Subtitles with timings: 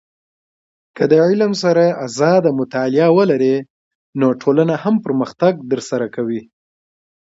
[0.95, 3.55] که د علم سر اراده مطالعه ولرې،
[4.19, 6.41] نو ټولنه هم پرمختګ در سره کوي.